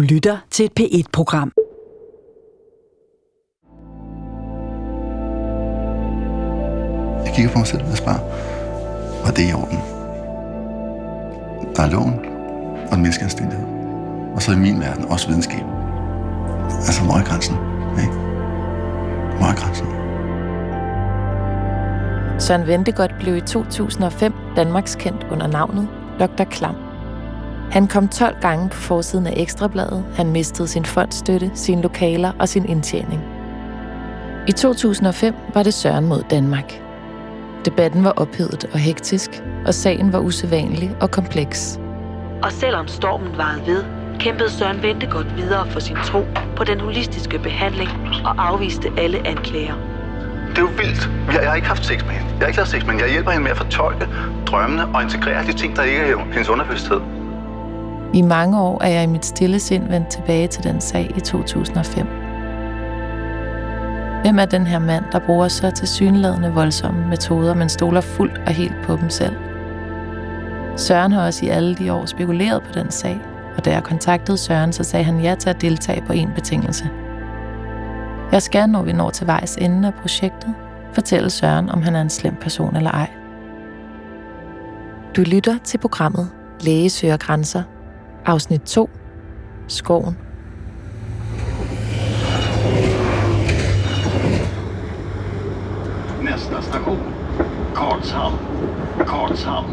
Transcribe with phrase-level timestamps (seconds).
[0.00, 1.52] Du lytter til et P1-program.
[7.24, 8.20] Jeg kigger på mig selv og spørger,
[9.24, 9.78] var det i orden?
[11.76, 12.14] Der er loven
[12.88, 13.66] og en menneskeanstændighed.
[14.34, 15.64] Og så i min verden også videnskab.
[16.88, 17.54] Altså, hvor er grænsen?
[18.02, 18.12] Ikke?
[19.36, 19.86] Hvor er grænsen?
[22.40, 25.88] Søren Ventegodt blev i 2005 Danmarks kendt under navnet
[26.20, 26.44] Dr.
[26.44, 26.89] Klam.
[27.70, 30.04] Han kom 12 gange på forsiden af Ekstrabladet.
[30.16, 33.22] Han mistede sin fondstøtte, sine lokaler og sin indtjening.
[34.48, 36.82] I 2005 var det Søren mod Danmark.
[37.64, 39.30] Debatten var ophedet og hektisk,
[39.66, 41.80] og sagen var usædvanlig og kompleks.
[42.42, 43.84] Og selvom stormen varede ved,
[44.18, 46.24] kæmpede Søren Ventegodt videre for sin tro
[46.56, 47.90] på den holistiske behandling
[48.24, 49.74] og afviste alle anklager.
[50.50, 51.10] Det er jo vildt.
[51.26, 52.30] Jeg, jeg har ikke haft sex med hende.
[52.30, 53.04] Jeg har ikke haft sex med hende.
[53.04, 54.08] Jeg hjælper hende med at fortolke
[54.46, 57.00] drømmene og integrere de ting, der ikke er i hendes underbevidsthed.
[58.14, 61.20] I mange år er jeg i mit stille sind vendt tilbage til den sag i
[61.20, 62.06] 2005.
[64.22, 68.52] Hvem er den her mand, der bruger så tilsyneladende voldsomme metoder, men stoler fuldt og
[68.52, 69.36] helt på dem selv?
[70.76, 73.20] Søren har også i alle de år spekuleret på den sag,
[73.56, 76.90] og da jeg kontaktede Søren, så sagde han ja til at deltage på en betingelse.
[78.32, 80.54] Jeg skal, når vi når til vejs ende af projektet,
[80.92, 83.10] fortælle Søren, om han er en slem person eller ej.
[85.16, 87.62] Du lytter til programmet Læge søger grænser,
[88.26, 88.90] afsnit 2,
[89.68, 90.16] Skoven.
[96.22, 96.98] Nästa station,
[97.74, 98.38] Karlshamn.
[98.98, 99.70] Karlshamn.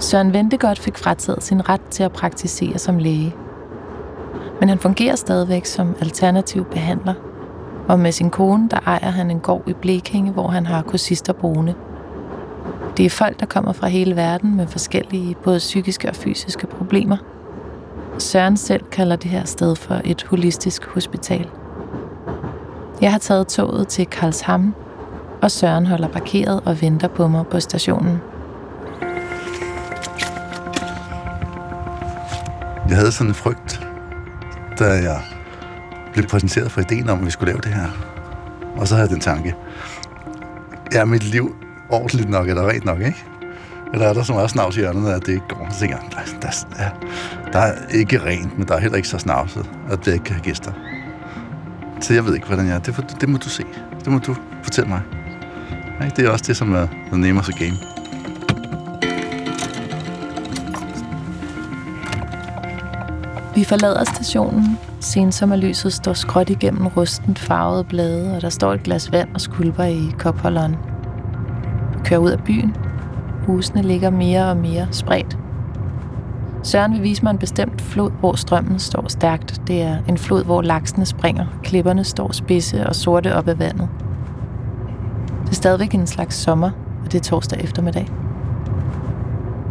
[0.00, 3.34] Søren Ventegodt fik frataget sin ret til at praktisere som læge.
[4.60, 7.14] Men han fungerer stadigvæk som alternativ behandler,
[7.88, 11.32] og med sin kone, der ejer han en gård i Blekinge, hvor han har kursister
[11.32, 11.74] boende.
[12.96, 17.16] Det er folk, der kommer fra hele verden med forskellige både psykiske og fysiske problemer.
[18.18, 21.50] Søren selv kalder det her sted for et holistisk hospital.
[23.00, 24.74] Jeg har taget toget til Karlshamn,
[25.42, 28.18] og Søren holder parkeret og venter på mig på stationen.
[32.88, 33.80] Jeg havde sådan en frygt,
[34.78, 35.20] da jeg
[36.12, 37.88] blev præsenteret for ideen om, at vi skulle lave det her.
[38.76, 39.54] Og så havde jeg den tanke,
[40.92, 43.24] er mit liv ordentligt nok, eller rent nok, ikke?
[43.94, 45.66] Eller er der så meget snavs i hjørnet, at det ikke går?
[45.70, 47.08] Så tænker jeg, der, der, der,
[47.52, 50.34] der er ikke rent, men der er heller ikke så snavset, at det ikke kan
[50.34, 50.72] have gæster.
[52.00, 52.78] Så jeg ved ikke, hvordan jeg er.
[52.78, 53.64] Det, det må du se.
[54.04, 55.00] Det må du fortælle mig.
[56.04, 56.16] Ikke?
[56.16, 57.76] Det er også det, som er the name of the game.
[63.54, 64.78] Vi forlader stationen.
[65.00, 69.84] Sensommerlyset står skråt igennem rusten farvede blade, og der står et glas vand og skulper
[69.84, 70.76] i kopholderen.
[72.06, 72.76] Kører ud af byen.
[73.46, 75.38] Husene ligger mere og mere spredt.
[76.62, 79.62] Søren vil vise mig en bestemt flod, hvor strømmen står stærkt.
[79.66, 81.46] Det er en flod, hvor laksene springer.
[81.62, 83.88] Klipperne står spidse og sorte op ad vandet.
[85.44, 86.70] Det er stadigvæk en slags sommer,
[87.04, 88.08] og det er torsdag eftermiddag.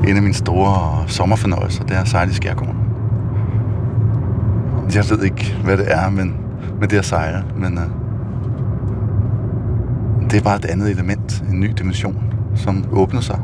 [0.08, 2.76] En af mine store sommerfornøjelser, det er at sejle i skærgården.
[4.96, 6.38] Jeg ved ikke, hvad det er, men,
[6.80, 7.44] men det er at sejle.
[7.56, 8.05] Men uh,
[10.36, 12.24] det er bare et andet element, en ny dimension,
[12.56, 13.40] som åbner sig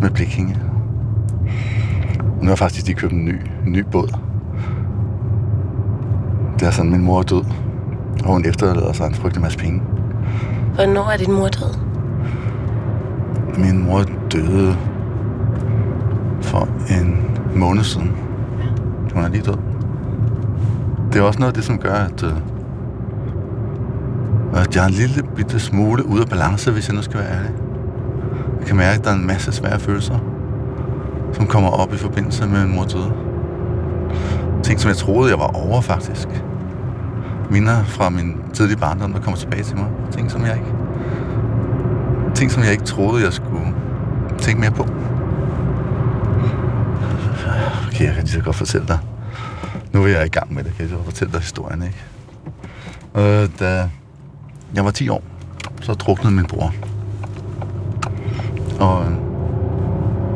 [0.00, 0.56] med Blikkinge.
[2.42, 3.34] Nu har faktisk lige købt en ny,
[3.66, 4.18] en ny båd.
[6.58, 7.44] Det er sådan, min mor er død,
[8.24, 9.82] og hun efterlader sig en frygtelig masse penge.
[10.74, 11.78] Hvornår er din mor død?
[13.58, 14.76] Min mor døde
[16.40, 16.68] for
[17.00, 17.16] en
[17.56, 18.10] måned siden.
[19.14, 19.58] Hun er lige død.
[21.12, 22.34] Det er også noget af det, som gør, at,
[24.58, 27.30] og jeg er en lille bitte smule ude af balance, hvis jeg nu skal være
[27.30, 27.50] ærlig.
[28.58, 30.18] Jeg kan mærke, at der er en masse svære følelser,
[31.32, 33.12] som kommer op i forbindelse med min mor døde.
[34.62, 36.28] Ting, som jeg troede, jeg var over, faktisk.
[37.50, 39.86] Minder fra min tidlige barndom, der kommer tilbage til mig.
[40.12, 40.72] Ting, som jeg ikke...
[42.34, 43.74] Ting, som jeg ikke troede, jeg skulle
[44.38, 44.82] tænke mere på.
[47.88, 48.98] Okay, jeg kan lige så godt fortælle dig.
[49.92, 52.04] Nu er jeg i gang med det, kan jeg så fortælle dig historien, ikke?
[53.16, 53.88] Øh, da
[54.74, 55.22] jeg var 10 år,
[55.80, 56.72] så druknede min bror.
[58.80, 59.12] Og øh,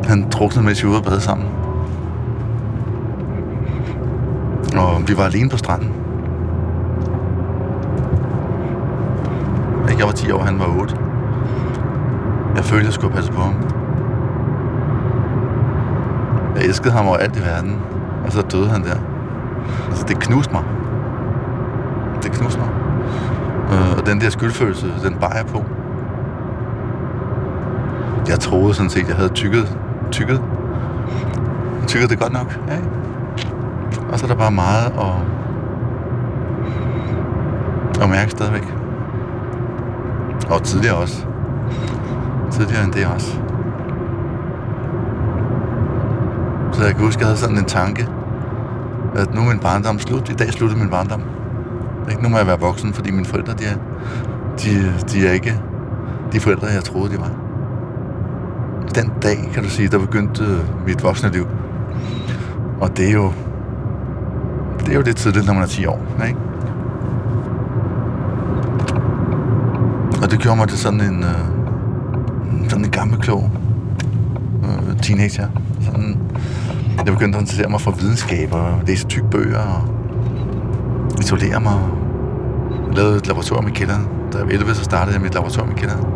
[0.05, 1.49] han druknede, mens vi var ude og bade sammen.
[4.77, 5.93] Og vi var alene på stranden.
[9.99, 10.97] Jeg var 10 år, han var 8.
[12.57, 13.55] Jeg følte, jeg skulle passe på ham.
[16.57, 17.77] Jeg elskede ham over alt i verden.
[18.27, 18.97] Og så døde han der.
[19.89, 20.65] Altså, det knuste mig.
[22.23, 22.92] Det knuste mig.
[23.73, 25.65] Øh, og den der skyldfølelse, den bar jeg på.
[28.29, 29.79] Jeg troede sådan set, jeg havde tykket,
[30.11, 30.43] tykket,
[31.87, 32.59] tykket det godt nok.
[32.69, 32.89] Ja, ikke?
[34.13, 35.15] Og så er der bare meget at,
[38.03, 38.75] at mærke stadigvæk.
[40.51, 41.27] Og tidligere også.
[42.51, 43.39] Tidligere end det også.
[46.73, 48.09] Så jeg kan huske, at jeg havde sådan en tanke,
[49.15, 50.29] at nu er min barndom slut.
[50.29, 51.23] I dag sluttede min barndom.
[52.11, 52.23] Ikke?
[52.23, 53.77] Nu må jeg være voksen, fordi mine forældre, de er,
[54.59, 55.61] de, de er ikke
[56.33, 57.31] de forældre, jeg troede, de var.
[58.95, 61.47] Den dag, kan du sige, der begyndte øh, mit voksne liv.
[62.81, 63.33] Og det er jo,
[64.81, 66.39] det er jo lidt tidligt, når man er 10 år, ikke?
[70.23, 73.51] Og det gjorde mig til sådan en, øh, sådan en gammel klog
[74.65, 75.49] øh, teenager.
[75.81, 76.19] Sådan,
[76.97, 80.02] jeg begyndte at interessere mig for videnskab og læse tyk bøger og
[81.23, 81.79] isolere mig.
[82.89, 84.09] Jeg lavede et laboratorium i kælderen.
[84.33, 86.07] Da jeg var 11, så startede jeg mit laboratorium i kælderen.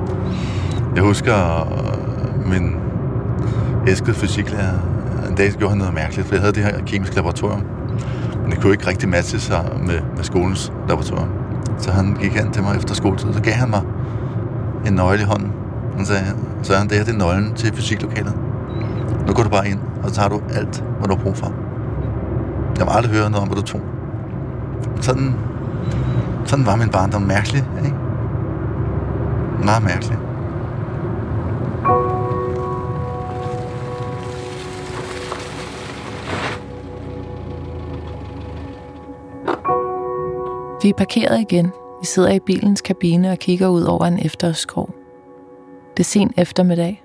[0.95, 1.37] Jeg husker
[1.73, 2.77] øh, min
[3.87, 4.79] elskede fysiklærer.
[5.29, 7.65] En dag gjorde han noget mærkeligt, for jeg havde det her kemiske laboratorium.
[8.43, 11.29] Men det kunne ikke rigtig matche sig med, med skolens laboratorium.
[11.79, 13.83] Så han gik hen til mig efter skoletid, så gav han mig
[14.87, 15.53] en nøgle i hånden.
[15.97, 16.25] Han sagde,
[16.63, 18.35] så han, det her det er nøglen til fysiklokalet.
[19.27, 21.53] Nu går du bare ind, og så tager du alt, hvad du har brug for.
[22.79, 23.81] Jeg må aldrig høre noget om, hvad du tog.
[25.01, 25.35] Sådan,
[26.45, 27.97] sådan var min barndom mærkelig, ikke?
[29.65, 30.19] Meget mærkelig.
[40.83, 41.73] Vi er parkeret igen.
[42.01, 44.91] Vi sidder i bilens kabine og kigger ud over en efterårsskov.
[45.97, 47.03] Det er sen eftermiddag.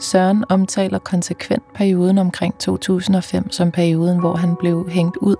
[0.00, 5.36] Søren omtaler konsekvent perioden omkring 2005 som perioden, hvor han blev hængt ud.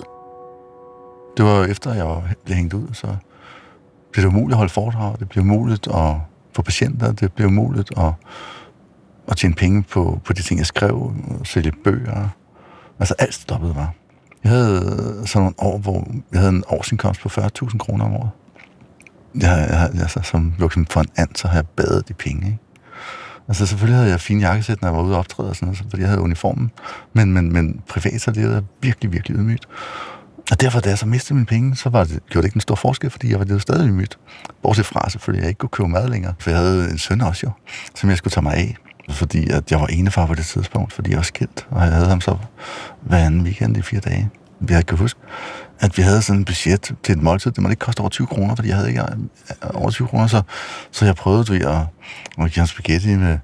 [1.37, 3.07] Det var efter, jeg blev hængt ud, så
[4.13, 5.17] blev det umuligt at holde foredrag.
[5.19, 6.17] Det blev umuligt at
[6.53, 7.13] få patienter.
[7.13, 8.13] Det blev umuligt at,
[9.29, 11.15] at tjene penge på, på de ting, jeg skrev.
[11.45, 12.29] Sælge bøger.
[12.99, 13.91] Altså alt stoppede bare.
[14.45, 18.31] Jeg havde sådan nogle år, hvor jeg havde en årsindkomst på 40.000 kroner om året.
[19.35, 22.59] Jeg, jeg, altså, som voksen for en and, så har jeg badet de penge, ikke?
[23.49, 25.79] Altså selvfølgelig havde jeg fine jakkesæt, når jeg var ude og optræde og sådan noget,
[25.79, 26.71] fordi jeg havde uniformen.
[27.13, 29.69] Men, men, men privat, så levede jeg virkelig, virkelig ydmygt.
[30.51, 32.61] Og derfor, da jeg så mistede mine penge, så var det, gjorde det ikke en
[32.61, 34.19] stor forskel, fordi jeg var det stadig mit.
[34.63, 36.35] Bortset fra selvfølgelig, at jeg ikke kunne købe mad længere.
[36.39, 37.51] For jeg havde en søn også jo,
[37.95, 38.77] som jeg skulle tage mig af.
[39.11, 41.67] Fordi at jeg var enefar på det tidspunkt, fordi jeg var skilt.
[41.71, 42.37] Og jeg havde ham så
[43.01, 44.31] hver anden weekend i fire dage.
[44.69, 45.21] Jeg kan huske,
[45.81, 47.51] at vi havde sådan en budget til et måltid.
[47.51, 50.27] Det måtte ikke koste over 20 kroner, fordi jeg havde ikke øh, over 20 kroner.
[50.27, 50.43] Så,
[50.91, 51.77] så jeg prøvede du at,
[52.39, 53.39] at give ham spaghetti med,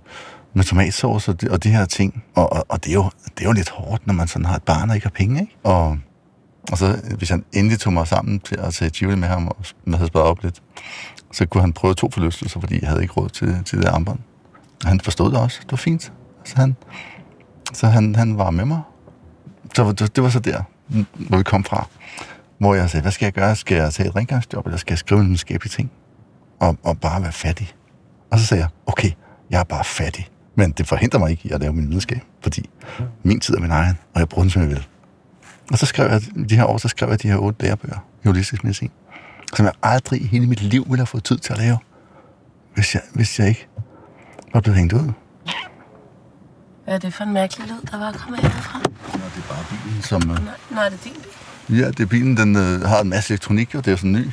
[0.55, 2.25] med tomatsauce og de, og de her ting.
[2.35, 4.56] Og, og, og det, er jo, det er jo lidt hårdt, når man sådan har
[4.56, 5.56] et barn og ikke har penge, ikke?
[5.64, 5.99] Og,
[6.72, 9.56] og så, hvis han endelig tog mig sammen til at tage Tivoli med ham, og
[9.86, 10.62] jeg havde op lidt,
[11.32, 14.18] så kunne han prøve to forlystelser, fordi jeg havde ikke råd til, til det armbånd.
[14.84, 15.58] Og han forstod det også.
[15.62, 16.12] Det var fint.
[16.44, 16.76] Så han,
[17.72, 18.80] så han, han var med mig.
[19.74, 20.62] Så det, var så der,
[21.12, 21.86] hvor vi kom fra.
[22.58, 23.56] Hvor jeg sagde, hvad skal jeg gøre?
[23.56, 25.90] Skal jeg tage et rengøringsjob, eller skal jeg skrive en videnskabelig ting?
[26.60, 27.72] Og, og bare være fattig.
[28.30, 29.10] Og så sagde jeg, okay,
[29.50, 30.28] jeg er bare fattig.
[30.54, 32.70] Men det forhindrer mig ikke i at lave min videnskab, fordi
[33.22, 34.86] min tid er min egen, og jeg bruger den, som jeg vil.
[35.72, 38.26] Og så skrev jeg, de her år, så skrev jeg de her otte lærebøger i
[38.26, 38.90] holistisk medicin,
[39.56, 41.78] som jeg aldrig i hele mit liv ville have fået tid til at lave,
[42.74, 43.68] hvis jeg, hvis jeg ikke
[44.54, 45.12] var blevet hængt ud.
[46.84, 48.78] Hvad er det for en mærkelig lyd, der var kommet herfra?
[48.78, 48.84] Nå,
[49.36, 50.30] det er bare bilen, som...
[50.30, 50.38] Øh,
[50.70, 51.79] Nå, er det din bil?
[51.79, 54.31] ja, det er bilen, den øh, har en masse elektronik, og det er sådan ny.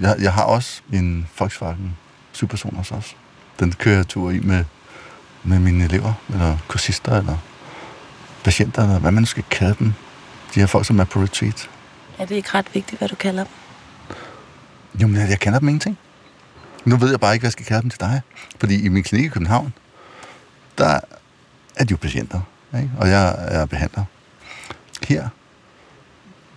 [0.00, 1.96] Jeg, jeg har også en Volkswagen
[2.32, 2.94] Superson også.
[2.94, 3.14] også.
[3.60, 4.64] Den kører jeg tur i med,
[5.44, 7.36] med mine elever, eller kursister, eller
[8.44, 9.92] patienter, eller hvad man nu skal kalde dem.
[10.54, 11.70] De her folk, som er på retreat.
[12.18, 13.52] Er det ikke ret vigtigt, hvad du kalder dem?
[15.00, 15.98] Jo, men jeg kender dem ingenting.
[16.84, 18.20] Nu ved jeg bare ikke, hvad jeg skal kalde dem til dig.
[18.60, 19.72] Fordi i min klinik i København,
[20.78, 21.00] der
[21.76, 22.40] er de jo patienter,
[22.76, 22.90] ikke?
[22.98, 24.04] og jeg er behandler.
[25.08, 25.28] Her,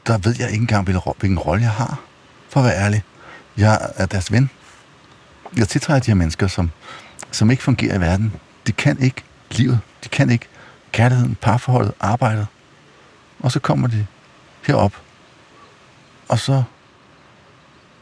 [0.07, 1.99] der ved jeg ikke engang, hvilken rolle jeg har,
[2.49, 3.03] for at være ærlig.
[3.57, 4.49] Jeg er deres ven.
[5.57, 6.71] Jeg tiltræder de her mennesker, som,
[7.31, 8.33] som ikke fungerer i verden.
[8.67, 9.79] De kan ikke livet.
[10.03, 10.47] De kan ikke
[10.91, 12.47] kærligheden, parforholdet, arbejdet.
[13.43, 14.05] Og så kommer de
[14.67, 15.01] herop.
[16.29, 16.63] Og så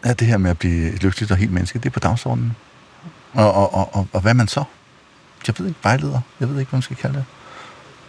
[0.03, 2.55] er det her med at blive et lykkeligt og helt menneske, det er på dagsordenen.
[3.33, 4.63] Og, og, og, og, og hvad man så?
[5.47, 6.21] Jeg ved ikke, vejleder.
[6.39, 7.25] Jeg ved ikke, hvad man skal kalde det.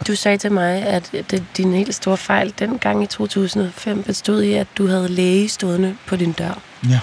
[0.07, 4.53] Du sagde til mig, at det, din helt store fejl dengang i 2005 bestod i,
[4.53, 6.61] at du havde læge stående på din dør.
[6.89, 6.99] Ja.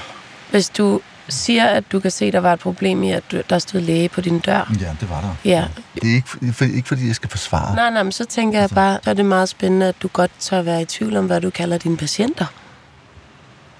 [0.51, 1.01] Hvis du
[1.33, 4.09] siger, at du kan se, at der var et problem i, at der stod læge
[4.09, 4.73] på din dør.
[4.81, 5.35] Ja, det var der.
[5.45, 5.69] Ja.
[5.95, 7.75] Det er ikke, for, ikke fordi, jeg skal forsvare.
[7.75, 10.31] Nej, nej, men så tænker jeg bare, så er det meget spændende, at du godt
[10.41, 12.47] tør være i tvivl om, hvad du kalder dine patienter.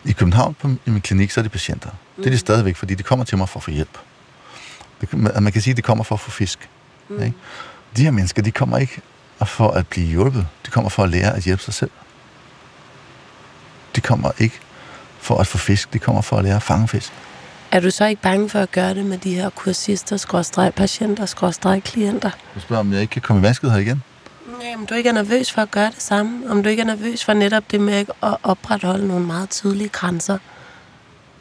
[0.05, 1.91] I København på i min klinik, så er det patienter.
[2.17, 3.99] Det er de stadigvæk, fordi de kommer til mig for at få hjælp.
[5.01, 6.69] Det, man kan sige, at de kommer for at få fisk.
[7.09, 7.23] Mm.
[7.23, 7.37] Ikke?
[7.97, 9.01] De her mennesker, de kommer ikke
[9.45, 10.47] for at blive hjulpet.
[10.67, 11.91] De kommer for at lære at hjælpe sig selv.
[14.03, 14.61] kommer ikke
[15.19, 17.13] for at få fisk, de kommer for at lære at fange fisk.
[17.73, 21.27] Er du så ikke bange for at gøre det med de her kursister, skråstreg patienter,
[21.27, 22.31] skråstreg klienter?
[22.55, 24.03] Du spørger, om jeg ikke kan komme i vanskelighed her igen?
[24.59, 26.51] Nej, om du ikke er nervøs for at gøre det samme.
[26.51, 29.89] Om du ikke er nervøs for netop det med ikke at opretholde nogle meget tydelige
[29.89, 30.39] grænser.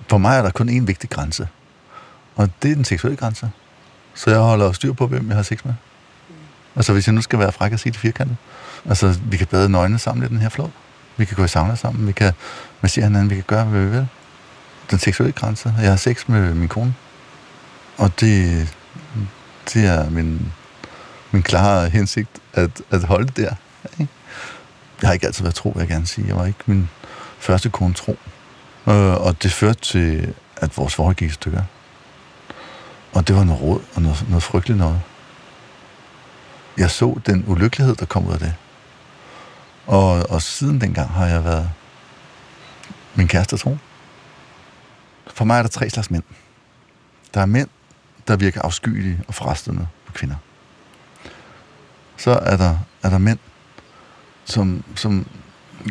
[0.10, 1.48] For mig er der kun én vigtig grænse.
[2.36, 3.50] Og det er den seksuelle grænse.
[4.14, 5.74] Så jeg holder styr på, hvem jeg har sex med.
[6.76, 8.38] Altså, hvis jeg nu skal være fræk og sige det firkantet.
[8.90, 10.70] Altså, vi kan bade nøgne sammen i den her flod.
[11.18, 12.08] Vi kan gå i sauna sammen.
[12.08, 12.34] Vi kan
[12.82, 13.30] massere hinanden.
[13.30, 14.08] Vi kan gøre, hvad vi vil.
[14.92, 15.74] Den seksuelle grænse.
[15.80, 16.96] Jeg har sex med min kone.
[17.98, 18.68] Og det,
[19.74, 20.52] det er min,
[21.32, 23.54] min klare hensigt at, at holde det der.
[24.00, 24.14] Ikke?
[25.02, 26.28] Jeg har ikke altid været tro, vil jeg gerne sige.
[26.28, 26.90] Jeg var ikke min
[27.40, 28.18] første kone tro.
[28.88, 31.62] Øh, og det førte til, at vores forhold gik i stykker.
[33.14, 35.02] Og det var noget råd og noget, noget frygteligt noget.
[36.78, 38.54] Jeg så den ulykkelighed, der kom ud af det.
[39.88, 41.70] Og, og siden dengang har jeg været
[43.16, 43.78] min kæreste tro.
[45.40, 46.24] For mig er der tre slags mænd.
[47.34, 47.70] Der er mænd,
[48.28, 50.36] der virker afskyelige og frastende på kvinder.
[52.18, 53.40] Så er der, er der mænd,
[54.46, 55.28] som, som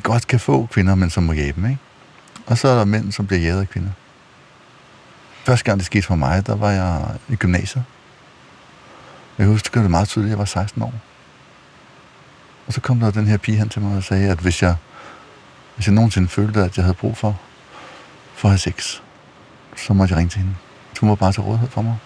[0.03, 1.79] godt kan få kvinder, men som må jage dem, ikke?
[2.47, 3.91] Og så er der mænd, som bliver jaget af kvinder.
[5.45, 7.85] Første gang det skete for mig, der var jeg i gymnasiet.
[9.39, 10.95] Jeg husker det meget tydeligt, jeg var 16 år.
[12.67, 14.77] Og så kom der den her pige hen til mig og sagde, at hvis jeg,
[15.75, 17.41] hvis jeg nogensinde følte, at jeg havde brug for,
[18.35, 19.01] for at have sex,
[19.87, 20.55] så måtte jeg ringe til hende.
[21.01, 21.97] Hun var bare til rådighed for mig.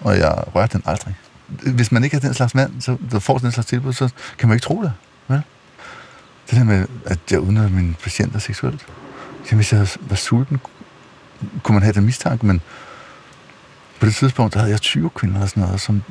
[0.00, 1.14] Og jeg rørte den aldrig.
[1.46, 4.48] Hvis man ikke er den slags mand, så der får den slags tilbud, så kan
[4.48, 4.92] man ikke tro det.
[5.28, 5.42] Vel?
[6.50, 8.86] Det der med, at jeg udnytter mine patienter seksuelt.
[9.46, 10.60] Jamen, hvis jeg var sulten,
[11.62, 12.60] kunne man have den mistanke, men
[14.00, 16.02] på det tidspunkt, der havde jeg 20 kvinder eller sådan noget, som,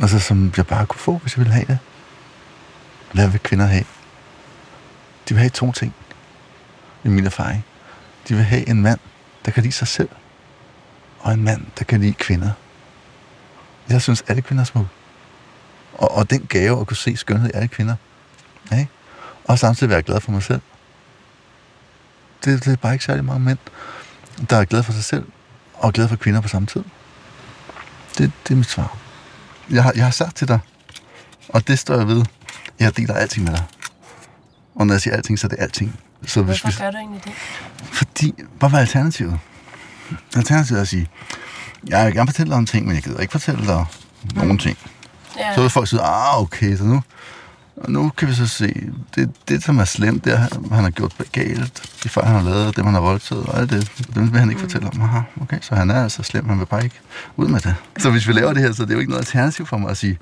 [0.00, 1.78] altså, som jeg bare kunne få, hvis jeg ville have det.
[3.12, 3.84] Hvad vil kvinder have?
[5.28, 5.94] De vil have to ting,
[7.04, 7.64] i min erfaring.
[8.28, 9.00] De vil have en mand,
[9.46, 10.08] der kan lide sig selv,
[11.18, 12.50] og en mand, der kan lide kvinder.
[13.88, 14.90] Jeg synes, alle kvinder er smukke.
[15.92, 17.96] Og, og den gave at kunne se skønhed i alle kvinder.
[18.72, 18.88] Ikke?
[19.44, 20.60] Og samtidig være glad for mig selv.
[22.44, 23.58] Det, det er bare ikke særlig mange mænd,
[24.50, 25.26] der er glad for sig selv,
[25.74, 26.84] og glad for kvinder på samme tid.
[28.18, 28.98] Det, det er mit svar.
[29.70, 30.58] Jeg har, jeg har sagt til dig,
[31.48, 32.24] og det står jeg ved,
[32.78, 33.64] jeg deler alting med dig.
[34.74, 36.00] Og når jeg siger alting, så er det alting.
[36.26, 37.32] Så hvis, Hvorfor gør du egentlig det?
[37.92, 39.38] Fordi, hvad var alternativet?
[40.36, 41.08] Alternativet er at sige,
[41.86, 43.86] jeg vil gerne fortælle dig om ting, men jeg gider ikke fortælle dig
[44.24, 44.38] mm.
[44.38, 44.78] nogen ting.
[45.38, 45.54] Ja.
[45.54, 47.02] Så vil folk sige, ah, okay, så nu,
[47.76, 50.90] og nu kan vi så se, det, det som er slemt, det er, han har
[50.90, 54.32] gjort galt, de fejl, han har lavet, dem han har voldtaget, og alt det, dem
[54.32, 54.68] vil han ikke mm.
[54.68, 55.00] fortælle om.
[55.00, 57.00] Aha, okay, så han er altså slem, han vil bare ikke
[57.36, 57.74] ud med det.
[57.98, 59.90] Så hvis vi laver det her, så det er jo ikke noget alternativ for mig
[59.90, 60.18] at sige,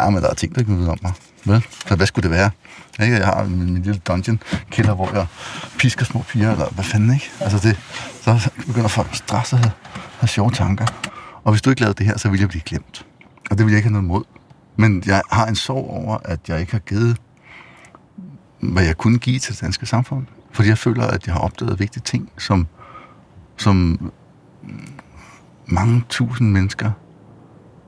[0.00, 1.12] ja, men der er ting, der ikke vide om mig.
[1.44, 1.66] Vel?
[1.88, 2.50] Så hvad skulle det være?
[3.02, 3.16] Ikke?
[3.16, 5.26] Jeg har min, min lille dungeon kælder, hvor jeg
[5.78, 7.30] pisker små piger, eller hvad fanden, ikke?
[7.40, 7.78] Altså det,
[8.22, 9.72] så begynder folk at stresse og have,
[10.18, 10.86] have sjove tanker.
[11.44, 13.06] Og hvis du ikke lavede det her, så ville jeg blive glemt.
[13.50, 14.24] Og det vil jeg ikke have noget mod.
[14.76, 17.16] Men jeg har en sorg over, at jeg ikke har givet,
[18.60, 20.26] hvad jeg kunne give til det danske samfund.
[20.50, 22.66] Fordi jeg føler, at jeg har opdaget vigtige ting, som,
[23.56, 23.98] som
[25.66, 26.90] mange tusind mennesker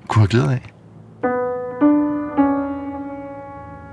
[0.09, 0.73] kunne have glæde af.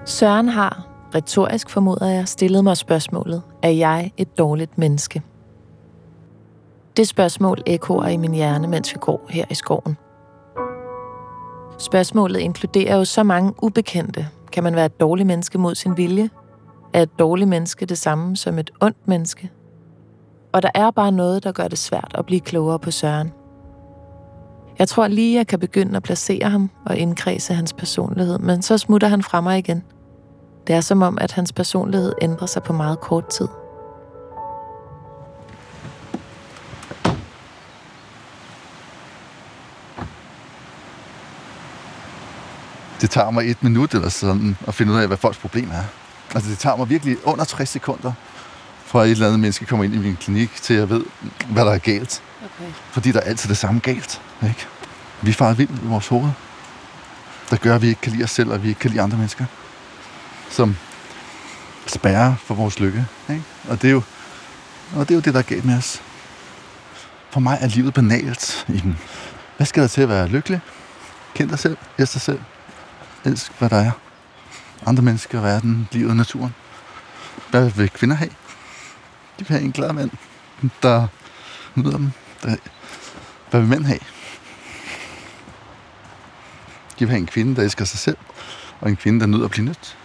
[0.06, 5.22] Søren har, retorisk formoder jeg, stillet mig spørgsmålet, er jeg et dårligt menneske?
[6.98, 9.98] Det spørgsmål ekkoer i min hjerne, mens vi går her i skoven.
[11.78, 14.28] Spørgsmålet inkluderer jo så mange ubekendte.
[14.52, 16.30] Kan man være et dårligt menneske mod sin vilje?
[16.94, 19.52] Er et dårligt menneske det samme som et ondt menneske?
[20.54, 23.32] Og der er bare noget, der gør det svært at blive klogere på Søren.
[24.80, 28.78] Jeg tror lige, jeg kan begynde at placere ham og indkredse hans personlighed, men så
[28.78, 29.84] smutter han fra mig igen.
[30.68, 33.48] Det er som om, at hans personlighed ændrer sig på meget kort tid.
[43.02, 45.84] Det tager mig et minut eller sådan at finde ud af, hvad folks problem er.
[46.36, 48.12] Altså det tager mig virkelig under 60 sekunder,
[48.86, 51.04] fra et eller andet menneske kommer ind i min klinik, til jeg ved,
[51.48, 52.22] hvad der er galt.
[52.46, 52.72] Okay.
[52.92, 54.22] Fordi der er altid det samme galt.
[54.44, 54.68] Ikke?
[55.22, 56.30] Vi farer vildt i vores hoved,
[57.50, 59.18] der gør, at vi ikke kan lide os selv, og vi ikke kan lide andre
[59.18, 59.46] mennesker.
[60.50, 60.76] Som
[61.88, 63.06] spærrer for vores lykke.
[63.30, 63.44] Ikke?
[63.70, 64.02] Og, det er jo,
[64.96, 66.02] og det er jo det, der er galt med os.
[67.30, 68.68] For mig er livet banalt.
[69.58, 70.60] Hvad skal der til at være lykkelig?
[71.34, 72.40] Kend dig selv, elsk dig selv,
[73.26, 73.92] Elsk, hvad der er.
[74.86, 76.56] Andre mennesker, verden, livet, naturen.
[77.50, 78.30] Hvad vil kvinder have?
[79.40, 80.12] De vil have en glad mand,
[80.84, 81.08] der
[81.76, 82.12] nyder dem.
[82.44, 82.56] Der,
[83.50, 84.00] hvad vil mænd have?
[87.00, 88.18] De vil have en kvinde, der elsker sig selv,
[88.82, 89.98] og en kvinde, der nyder at blive nødt.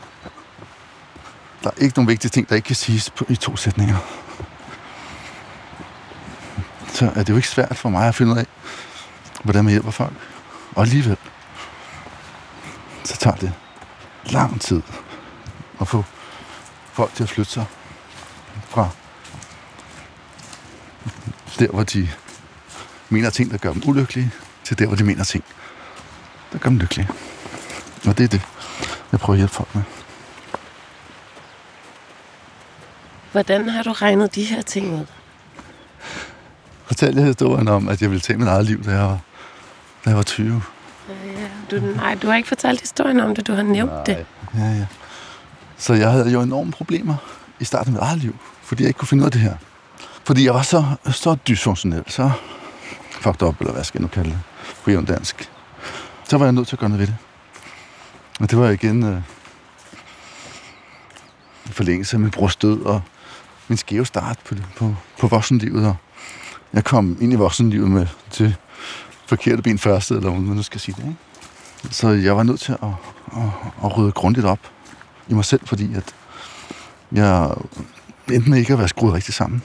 [1.62, 3.96] Der er ikke nogen vigtige ting, der ikke kan siges på, i to sætninger.
[6.88, 8.46] Så er det jo ikke svært for mig at finde ud af,
[9.42, 10.12] hvordan man hjælper folk.
[10.76, 11.16] Og alligevel,
[13.20, 13.52] tager det
[14.24, 14.82] lang tid
[15.80, 16.04] at få
[16.92, 17.64] folk til at flytte sig
[18.68, 18.88] fra
[21.58, 22.08] der, hvor de
[23.08, 24.30] mener ting, der gør dem ulykkelige,
[24.64, 25.44] til der, hvor de mener ting,
[26.52, 27.08] der gør dem lykkelige.
[28.06, 28.42] Og det er det,
[29.12, 29.82] jeg prøver at hjælpe folk med.
[33.32, 35.06] Hvordan har du regnet de her ting ud?
[36.84, 39.18] Fortæl jeg historien om, at jeg ville tage mit eget liv, da jeg var,
[40.04, 40.62] da jeg var 20.
[41.70, 44.04] Du, nej, du har ikke fortalt historien om det, du har nævnt nej.
[44.04, 44.26] det.
[44.54, 44.86] Ja, ja.
[45.76, 47.14] Så jeg havde jo enorme problemer
[47.60, 49.54] i starten af mit eget liv, fordi jeg ikke kunne finde ud af det her.
[50.24, 52.30] Fordi jeg var så, så dysfunktionel, så
[53.10, 54.38] fucked up, eller hvad skal jeg nu kalde det,
[54.84, 55.50] på jævn dansk.
[56.28, 57.16] Så var jeg nødt til at gøre noget ved det.
[58.40, 59.22] Og det var igen øh,
[61.66, 63.02] forlængelse af min brors død, og
[63.68, 65.86] min skæve start på, på, på voksenlivet.
[65.86, 65.96] Og
[66.72, 68.56] jeg kom ind i voksenlivet med til
[69.26, 71.02] forkerte ben første, eller hvad man nu skal sige det.
[71.02, 71.16] Ikke?
[71.90, 72.88] Så jeg var nødt til at,
[73.36, 73.42] at,
[73.84, 74.58] at rydde grundigt op
[75.28, 76.14] i mig selv, fordi at
[77.12, 77.54] jeg
[78.32, 79.62] endte med ikke at være skruet rigtig sammen.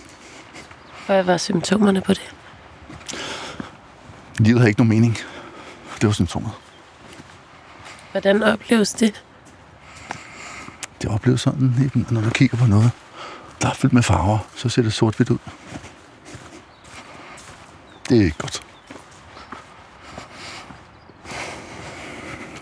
[1.06, 2.36] Hvad var symptomerne på det?
[4.40, 5.18] Livet havde ikke nogen mening.
[6.02, 6.52] Det var symptomet.
[8.12, 9.24] Hvordan opleves det?
[11.02, 12.92] Det opleves sådan, når du kigger på noget,
[13.62, 15.38] der er fyldt med farver, så ser det sort-hvidt ud.
[18.10, 18.65] Det er ikke godt.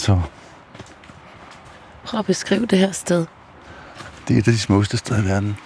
[0.03, 0.21] Så
[2.03, 3.25] Prøv at beskrive det her sted.
[4.27, 5.57] det er et af de smukkeste steder i verden.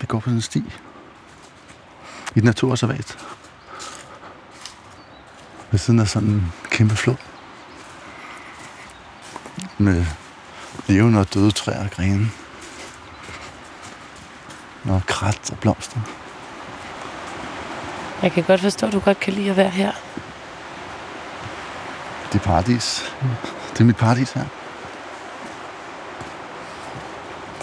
[0.00, 0.58] Vi går på sådan en sti.
[2.34, 3.18] I et naturreservat.
[5.70, 7.16] Ved siden af sådan en kæmpe flod.
[9.78, 10.04] Med
[10.86, 12.30] levende og døde træer og grene.
[14.84, 16.00] Og krat og blomster.
[18.22, 19.92] Jeg kan godt forstå, at du godt kan lide at være her.
[22.36, 23.14] Det er paradis.
[23.72, 24.44] Det er mit paradis her.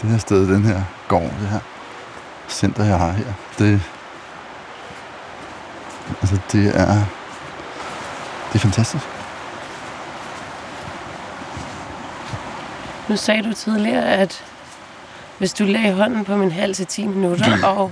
[0.02, 1.60] Det her sted, den her gård, det her
[2.50, 3.82] center, jeg har her, det,
[6.22, 6.96] altså det er,
[8.48, 9.06] det er fantastisk.
[13.10, 14.44] Nu sagde du tidligere, at
[15.38, 17.92] hvis du lagde hånden på min hals i 10 minutter og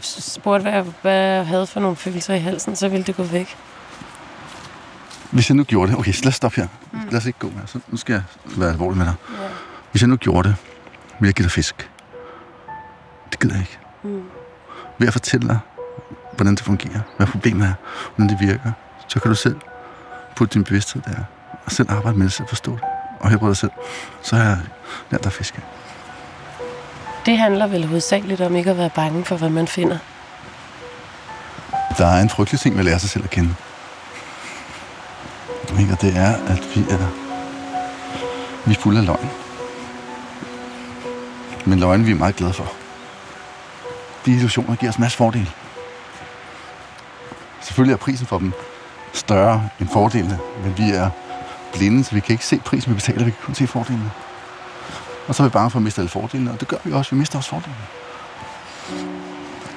[0.00, 3.22] spurgte, hvad jeg, hvad jeg havde for nogle følelser i halsen, så ville det gå
[3.22, 3.56] væk.
[5.36, 6.68] Hvis jeg nu gjorde det, okay, så lad os stoppe her.
[6.92, 6.98] Mm.
[7.10, 7.66] Lad os ikke gå mere.
[7.66, 8.22] Så nu skal jeg
[8.56, 9.14] være alvorlig med dig.
[9.30, 9.48] Ja.
[9.90, 10.56] Hvis jeg nu gjorde det,
[11.20, 11.90] ville jeg give dig fisk.
[13.30, 13.78] Det gider jeg ikke.
[14.02, 14.22] Mm.
[14.98, 15.58] Ved at fortælle dig,
[16.36, 17.72] hvordan det fungerer, hvad problemet er,
[18.16, 18.72] hvordan det virker,
[19.08, 19.56] så kan du selv
[20.36, 21.24] putte din bevidsthed der,
[21.64, 22.80] og selv arbejde med det, selv forstå det,
[23.20, 23.70] og helbrede dig selv.
[24.22, 24.58] Så har jeg
[25.10, 25.60] lært dig at fiske.
[27.26, 29.98] Det handler vel hovedsageligt om ikke at være bange for, hvad man finder.
[31.98, 33.54] Der er en frygtelig ting ved at lære sig selv at kende.
[35.80, 35.92] Ikke?
[35.92, 37.08] Og det er, at vi er,
[38.66, 39.30] vi er fulde af løgn.
[41.64, 42.72] Men løgn vi er meget glade for.
[44.26, 45.50] De illusioner giver os en masse fordele.
[47.60, 48.52] Selvfølgelig er prisen for dem
[49.12, 51.10] større end fordelene, men vi er
[51.72, 54.10] blinde, så vi kan ikke se prisen, vi betaler, vi kan kun se fordelene.
[55.28, 57.10] Og så er vi bange for at miste alle fordelene, og det gør vi også,
[57.10, 57.76] vi mister også fordelene.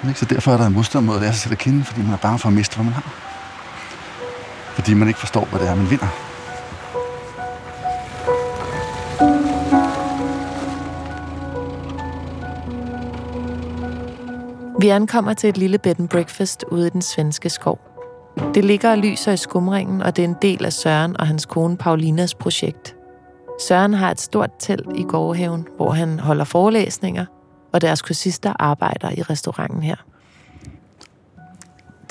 [0.07, 0.19] Ikke?
[0.19, 2.13] Så derfor er der en modstand mod at lære sig selv at kende, fordi man
[2.13, 3.28] er bange for at miste, hvad man har.
[4.79, 6.07] Fordi man ikke forstår, hvad det er, man vinder.
[14.81, 17.79] Vi ankommer til et lille bed and breakfast ude i den svenske skov.
[18.53, 21.45] Det ligger og lyser i skumringen, og det er en del af Søren og hans
[21.45, 22.95] kone Paulinas projekt.
[23.67, 27.25] Søren har et stort telt i gårdhaven, hvor han holder forelæsninger,
[27.73, 29.95] og deres kursister arbejder i restauranten her.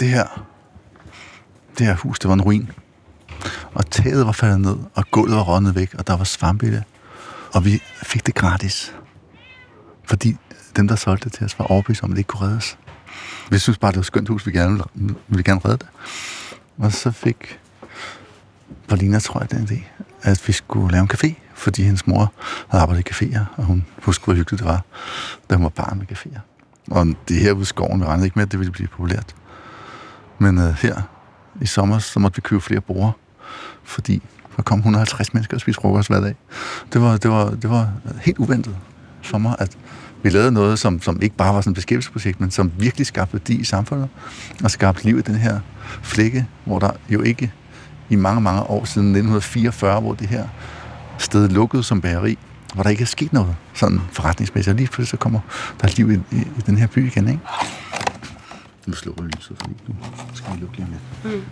[0.00, 0.47] Det her,
[1.78, 2.70] det her hus, det var en ruin.
[3.74, 6.70] Og taget var faldet ned, og gulvet var rådnet væk, og der var svampe i
[6.70, 6.82] det.
[7.54, 8.94] Og vi fik det gratis.
[10.04, 10.36] Fordi
[10.76, 12.78] dem, der solgte det til os, var overbevist om, at det ikke kunne reddes.
[13.50, 15.76] Vi synes bare, det var et skønt hus, vi gerne ville, vi ville gerne redde
[15.76, 15.88] det.
[16.78, 17.60] Og så fik
[18.88, 22.32] Paulina, tror jeg, den idé, at vi skulle lave en café, fordi hendes mor
[22.68, 24.84] havde arbejdet i caféer, og hun huskede, hvor hyggeligt det var,
[25.50, 26.40] da hun var barn med caféer.
[26.90, 29.34] Og det her ude i skoven, vi regnede ikke med, at det ville blive populært.
[30.38, 31.02] Men øh, her
[31.60, 33.12] i sommer, så måtte vi købe flere borer,
[33.84, 34.22] fordi
[34.56, 36.34] der kom 150 mennesker og spiste frokost hver dag.
[36.92, 37.88] Det var, det var, det var
[38.20, 38.76] helt uventet
[39.22, 39.78] for mig, at
[40.22, 43.32] vi lavede noget, som, som ikke bare var sådan et beskæftigelsesprojekt, men som virkelig skabte
[43.32, 44.08] værdi i samfundet,
[44.64, 45.60] og skabte liv i den her
[46.02, 47.52] flække, hvor der jo ikke
[48.10, 50.48] i mange, mange år siden 1944, hvor det her
[51.18, 52.38] sted lukkede som bageri,
[52.74, 54.72] hvor der ikke er sket noget sådan forretningsmæssigt.
[54.72, 55.40] Og lige pludselig så kommer
[55.80, 57.40] der liv i, i, i den her by igen, ikke?
[58.88, 59.94] Nu slukker jeg lyset, fordi nu
[60.34, 61.44] skal vi lukke lige om lidt.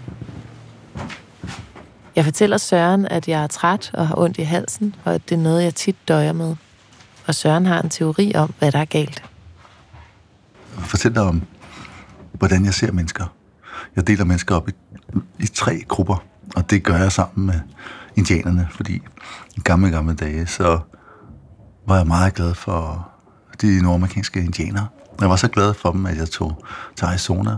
[2.16, 5.34] Jeg fortæller Søren, at jeg er træt og har ondt i halsen, og at det
[5.34, 6.56] er noget, jeg tit døjer med.
[7.26, 9.22] Og Søren har en teori om, hvad der er galt.
[10.78, 11.42] fortælle dig om,
[12.32, 13.24] hvordan jeg ser mennesker.
[13.96, 14.72] Jeg deler mennesker op i,
[15.38, 16.24] i tre grupper,
[16.56, 17.60] og det gør jeg sammen med
[18.16, 19.02] indianerne, fordi
[19.56, 20.80] i gamle, gamle dage, så
[21.86, 23.08] var jeg meget glad for
[23.62, 24.86] de nordamerikanske indianere.
[25.20, 26.64] Jeg var så glad for dem, at jeg tog
[26.96, 27.56] til Arizona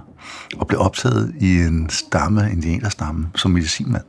[0.57, 4.05] og blev optaget i en stamme, indianerstamme, som medicinmand.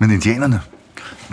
[0.00, 0.60] Men indianerne,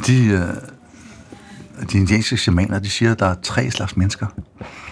[0.07, 4.27] de, øh, de indianske shamaner, de siger, at der er tre slags mennesker,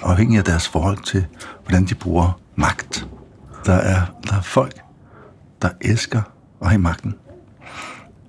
[0.02, 1.26] afhængig af deres forhold til,
[1.64, 3.08] hvordan de bruger magt.
[3.66, 4.74] Der er, der er folk,
[5.62, 6.22] der elsker
[6.62, 7.16] at have magten.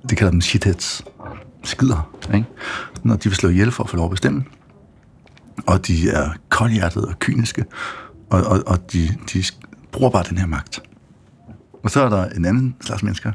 [0.09, 1.03] Det kalder dem shitheads.
[1.65, 2.47] Skider, ikke?
[3.03, 4.45] Når de vil slå ihjel for at få lov at bestemme.
[5.67, 7.65] Og de er koldhjertede og kyniske,
[8.31, 9.45] og, og, og de, de
[9.93, 10.83] bruger bare den her magt.
[11.83, 13.33] Og så er der en anden slags mennesker.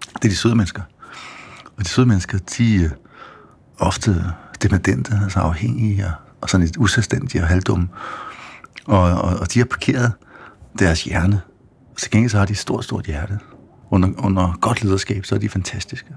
[0.00, 0.82] Det er de søde mennesker.
[1.76, 2.90] Og de søde mennesker, de er
[3.78, 4.24] ofte
[4.62, 7.88] dependente, altså afhængige og, og sådan lidt uselvstændige og halvdumme.
[8.86, 10.12] Og, og, og de har parkeret
[10.78, 11.40] deres hjerne.
[11.96, 13.38] Til gengæld så har de et stort, stort hjerte.
[13.90, 16.14] Under, under godt lederskab, så er de fantastiske.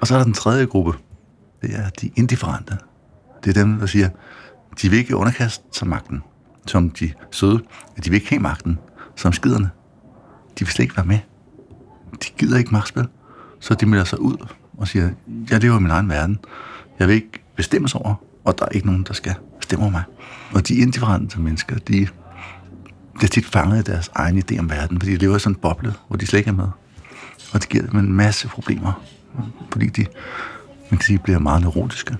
[0.00, 0.92] Og så er der den tredje gruppe.
[1.62, 2.78] Det er de indifferente.
[3.44, 4.08] Det er dem, der siger,
[4.82, 6.22] de vil ikke underkaste sig magten,
[6.66, 7.60] som de søde.
[8.04, 8.78] De vil ikke have magten,
[9.16, 9.70] som skiderne.
[10.58, 11.18] De vil slet ikke være med.
[12.12, 13.06] De gider ikke magtspil.
[13.60, 14.46] Så de melder sig ud
[14.78, 15.10] og siger,
[15.50, 16.38] jeg lever i min egen verden.
[16.98, 20.02] Jeg vil ikke bestemmes over, og der er ikke nogen, der skal bestemme over mig.
[20.54, 22.06] Og de indifferente mennesker, de
[23.14, 25.60] bliver tit fanget i deres egen idé om verden, fordi de lever i sådan en
[25.60, 26.68] boble, hvor de slet ikke er med.
[27.52, 29.02] Og det giver dem en masse problemer,
[29.72, 30.06] fordi de,
[30.90, 32.16] man kan sige, bliver meget neurotiske.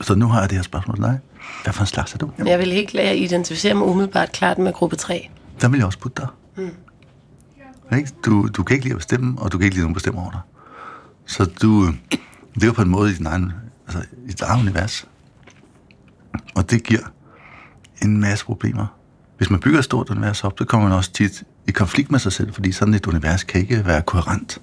[0.00, 1.18] Så nu har jeg det her spørgsmål til dig.
[1.64, 2.30] Hvad for en slags er du?
[2.46, 5.30] Jeg vil ikke lade identificere mig umiddelbart klart med gruppe 3.
[5.60, 6.28] Der vil jeg også putte dig.
[6.56, 7.96] Mm.
[7.96, 8.10] Ikke?
[8.24, 10.22] Du, du kan ikke lide at bestemme, og du kan ikke lide, at nogen bestemmer
[10.22, 10.40] over dig.
[11.26, 12.18] Så du øh,
[12.54, 13.52] lever på en måde i, din egen,
[13.86, 15.06] altså, i dit eget univers.
[16.54, 17.00] Og det giver
[18.02, 18.86] en masse problemer.
[19.36, 22.18] Hvis man bygger et stort univers op, så kommer man også tit i konflikt med
[22.18, 24.60] sig selv, fordi sådan et univers kan ikke være koherent.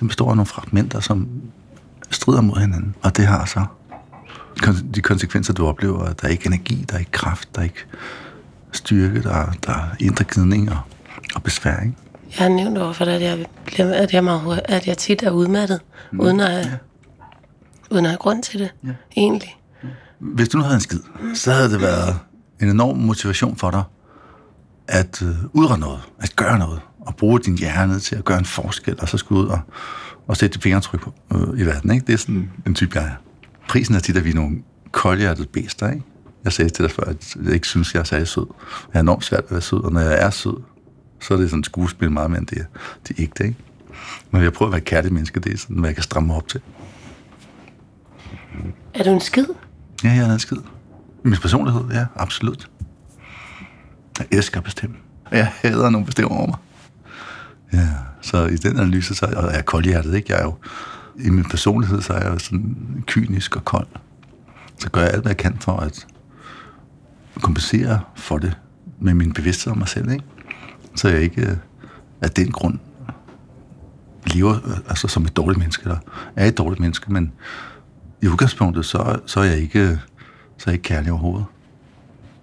[0.00, 1.28] Det består af nogle fragmenter, som
[2.10, 2.94] strider mod hinanden.
[3.02, 3.64] Og det har så
[4.94, 7.64] de konsekvenser, du oplever, at der er ikke energi, der er ikke kraft, der er
[7.64, 7.84] ikke
[8.72, 10.78] styrke, der, er- der er indre gnidning og,
[11.34, 11.80] og besvær.
[11.80, 11.96] Ikke?
[12.38, 15.22] Jeg har nævnt overfor dig, at jeg, bliver, at jeg, meget, hurtigt- at jeg tit
[15.22, 15.80] er udmattet,
[16.12, 16.20] mm.
[16.20, 16.70] uden, at, ja.
[17.90, 18.90] uden at have grund til det, ja.
[19.16, 19.56] egentlig.
[20.18, 21.00] Hvis du nu havde en skid,
[21.34, 22.18] så havde det været
[22.60, 23.82] en enorm motivation for dig
[24.88, 28.44] at øh, udrette noget, at gøre noget, og bruge din hjerne til at gøre en
[28.44, 29.60] forskel, og så skulle ud og,
[30.28, 31.90] og sætte dit fingeraftryk på, øh, i verden.
[31.90, 32.06] Ikke?
[32.06, 33.10] Det er sådan en type, jeg er.
[33.68, 34.56] Prisen er tit, at vi er nogle
[34.92, 35.90] koldhjertede bæster.
[35.90, 36.02] Ikke?
[36.44, 38.46] Jeg sagde til dig før, at jeg ikke synes, jeg er særlig sød.
[38.92, 40.56] Jeg er enormt svært at være sød, og når jeg er sød,
[41.20, 43.44] så er det sådan et skuespil meget mere end det, er- det er ægte.
[43.44, 43.56] Ikke?
[44.30, 46.26] Men jeg prøver at være et kærligt menneske, det er sådan, hvad jeg kan stramme
[46.26, 46.60] mig op til.
[48.94, 49.46] Er du en skid?
[50.04, 50.56] Ja, jeg er en skid.
[51.22, 52.68] Min personlighed, ja, absolut.
[54.18, 54.96] Jeg elsker at bestemme.
[55.30, 56.56] Jeg hader nogen bestemmer over mig.
[57.72, 57.88] Ja,
[58.20, 60.32] så i den analyse, så og jeg er koldhjertet, ikke?
[60.32, 60.54] Jeg er jo,
[61.18, 63.86] i min personlighed, så er jeg sådan kynisk og kold.
[64.78, 66.06] Så gør jeg alt, hvad jeg kan for at
[67.42, 68.56] kompensere for det
[69.00, 70.24] med min bevidsthed om mig selv, ikke?
[70.96, 71.56] Så jeg ikke øh,
[72.20, 72.78] af den grund
[74.26, 75.98] lever altså som et dårligt menneske, eller
[76.36, 77.32] er et dårligt menneske, men
[78.22, 80.00] i udgangspunktet, så, så er jeg ikke,
[80.58, 81.46] så er jeg ikke kærlig overhovedet.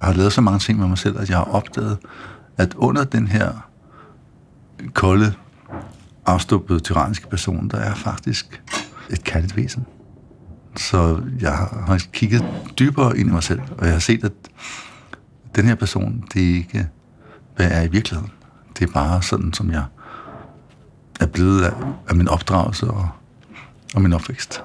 [0.02, 1.98] Jeg har lavet så mange ting med mig selv, at jeg har opdaget,
[2.58, 3.70] at under den her
[4.94, 5.34] kolde,
[6.26, 8.62] afstuppede, tyranniske person, der er faktisk
[9.10, 9.86] et kærligt væsen.
[10.78, 11.52] Så jeg
[11.88, 12.46] har kigget
[12.80, 14.32] dybere ind i mig selv, og jeg har set, at
[15.56, 16.88] den her person, det er ikke,
[17.56, 18.32] hvad er i virkeligheden.
[18.80, 19.84] Det er bare sådan, som jeg
[21.20, 21.74] er blevet af,
[22.10, 23.10] af min opdragelse og,
[23.96, 24.64] og min opvækst.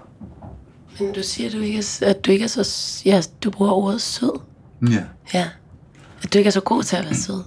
[1.01, 3.03] Men du siger, du ikke er, at du ikke er så...
[3.05, 4.41] Ja, du bruger ordet sød.
[4.91, 5.03] Ja.
[5.35, 5.49] Ja.
[6.23, 7.43] At du ikke er så god til at være sød.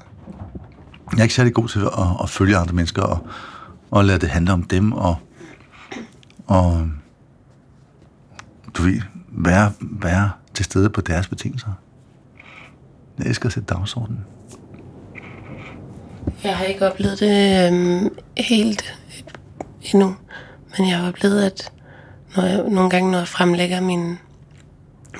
[1.11, 3.27] Jeg er ikke særlig god til at, at følge andre mennesker og,
[3.91, 5.15] og lade det handle om dem og,
[6.47, 6.87] og
[8.77, 11.73] du ved, være, være til stede på deres betingelser.
[13.19, 14.25] Jeg elsker at sætte dagsordenen.
[16.43, 18.99] Jeg har ikke oplevet det øhm, helt
[19.81, 20.15] endnu.
[20.77, 21.71] Men jeg har oplevet, at
[22.35, 24.17] når jeg, nogle gange, når jeg fremlægger min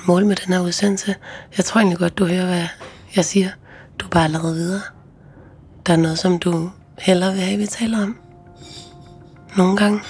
[0.06, 1.14] mål med den her udsendelse,
[1.56, 2.66] jeg tror egentlig godt, du hører, hvad
[3.16, 3.48] jeg siger.
[3.98, 4.80] Du er bare allerede videre.
[5.86, 8.21] Der er noget, som du hellere vil have, vi taler om.
[9.56, 10.00] Nogle gange.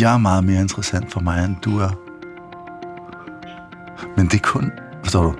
[0.00, 1.90] jeg er meget mere interessant for mig, end du er.
[4.16, 5.34] Men det er kun, forstår du,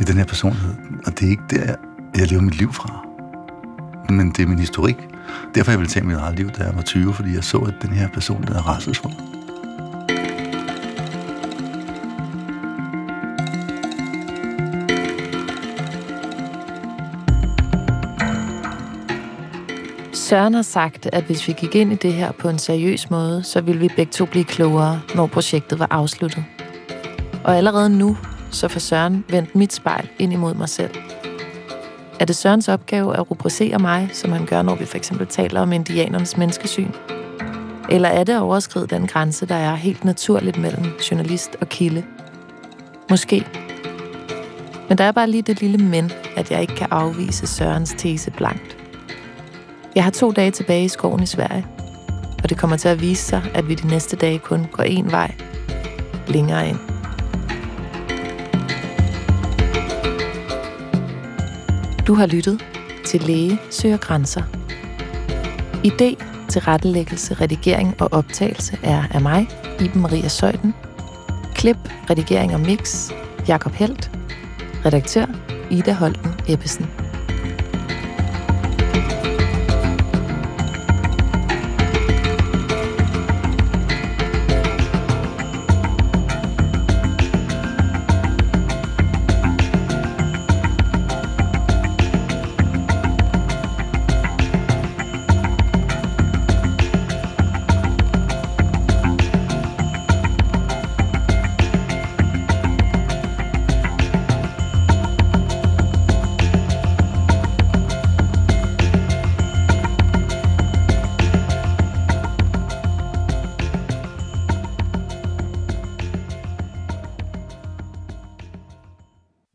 [0.00, 0.74] i den her personlighed.
[1.06, 1.74] Og det er ikke der,
[2.16, 3.06] jeg lever mit liv fra.
[4.08, 4.96] Men det er min historik.
[5.54, 7.74] Derfor jeg ville tage mit eget liv, da jeg var 20, fordi jeg så, at
[7.82, 9.33] den her person, der er rasselsfuld.
[20.24, 23.42] Søren har sagt, at hvis vi gik ind i det her på en seriøs måde,
[23.42, 26.44] så ville vi begge to blive klogere, når projektet var afsluttet.
[27.44, 28.16] Og allerede nu,
[28.50, 30.90] så får Søren vendt mit spejl ind imod mig selv.
[32.20, 35.60] Er det Sørens opgave at rubricere mig, som han gør, når vi for eksempel taler
[35.60, 36.90] om indianernes menneskesyn?
[37.90, 42.04] Eller er det at overskride den grænse, der er helt naturligt mellem journalist og kilde?
[43.10, 43.46] Måske.
[44.88, 48.30] Men der er bare lige det lille men, at jeg ikke kan afvise Sørens tese
[48.30, 48.83] blankt.
[49.94, 51.66] Jeg har to dage tilbage i skoven i Sverige,
[52.42, 55.10] og det kommer til at vise sig, at vi de næste dage kun går én
[55.10, 55.34] vej
[56.28, 56.78] længere ind.
[62.06, 62.64] Du har lyttet
[63.06, 64.42] til Læge søger grænser.
[65.86, 69.48] Idé til rettelæggelse, redigering og optagelse er af mig,
[69.80, 70.74] Iben Maria Søjden.
[71.54, 71.76] Klip,
[72.10, 73.10] redigering og mix,
[73.48, 74.10] Jakob Helt.
[74.84, 75.26] Redaktør,
[75.70, 77.03] Ida Holten Ebbesen.